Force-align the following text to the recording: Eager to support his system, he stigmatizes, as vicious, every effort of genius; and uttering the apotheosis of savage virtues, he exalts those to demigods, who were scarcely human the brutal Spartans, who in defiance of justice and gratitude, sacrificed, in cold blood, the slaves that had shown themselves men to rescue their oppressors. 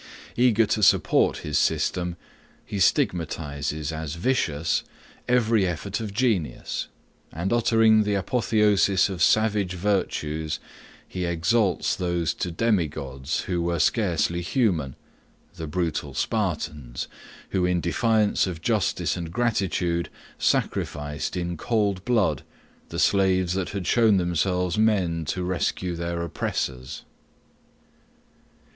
Eager 0.35 0.65
to 0.65 0.81
support 0.81 1.37
his 1.45 1.59
system, 1.59 2.15
he 2.65 2.79
stigmatizes, 2.79 3.91
as 3.91 4.15
vicious, 4.15 4.83
every 5.27 5.67
effort 5.67 5.99
of 5.99 6.11
genius; 6.11 6.87
and 7.31 7.53
uttering 7.53 8.01
the 8.01 8.15
apotheosis 8.15 9.09
of 9.09 9.21
savage 9.21 9.73
virtues, 9.75 10.59
he 11.07 11.23
exalts 11.23 11.95
those 11.95 12.33
to 12.33 12.49
demigods, 12.49 13.41
who 13.41 13.61
were 13.61 13.77
scarcely 13.77 14.41
human 14.41 14.95
the 15.57 15.67
brutal 15.67 16.15
Spartans, 16.15 17.07
who 17.51 17.63
in 17.67 17.79
defiance 17.79 18.47
of 18.47 18.59
justice 18.59 19.15
and 19.15 19.31
gratitude, 19.31 20.09
sacrificed, 20.39 21.37
in 21.37 21.57
cold 21.57 22.03
blood, 22.05 22.41
the 22.89 22.97
slaves 22.97 23.53
that 23.53 23.69
had 23.69 23.85
shown 23.85 24.17
themselves 24.17 24.79
men 24.79 25.25
to 25.25 25.43
rescue 25.43 25.95
their 25.95 26.23
oppressors. 26.23 27.03